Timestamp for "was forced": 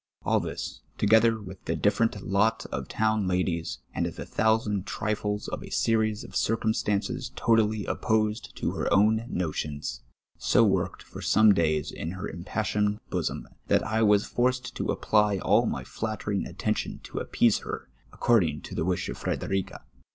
14.01-14.73